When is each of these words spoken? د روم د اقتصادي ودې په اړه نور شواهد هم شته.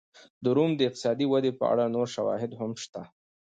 د 0.43 0.45
روم 0.57 0.71
د 0.75 0.79
اقتصادي 0.87 1.25
ودې 1.27 1.51
په 1.59 1.65
اړه 1.73 1.93
نور 1.95 2.07
شواهد 2.15 2.51
هم 2.59 2.71
شته. 2.83 3.01